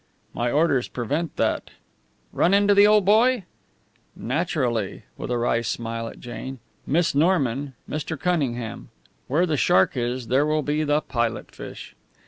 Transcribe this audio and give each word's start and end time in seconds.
"My 0.33 0.51
orders 0.51 0.87
prevent 0.87 1.35
that." 1.35 1.69
"Run 2.33 2.55
into 2.55 2.73
the 2.73 2.87
old 2.87 3.05
boy?" 3.05 3.43
"Naturally," 4.15 5.03
with 5.15 5.29
a 5.29 5.37
wry 5.37 5.61
smile 5.61 6.07
at 6.07 6.19
Jane. 6.19 6.57
"Miss 6.87 7.13
Norman, 7.13 7.75
Mr. 7.87 8.19
Cunningham. 8.19 8.89
Where 9.27 9.45
the 9.45 9.57
shark 9.57 9.95
is, 9.95 10.29
there 10.29 10.47
will 10.47 10.63
be 10.63 10.83
the 10.83 11.01
pilot 11.01 11.51
fish." 11.51 11.95